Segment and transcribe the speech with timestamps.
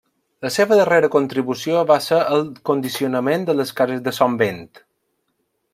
[0.43, 4.67] La seva darrera contribució va ser el condicionament de les cases de Son Vent.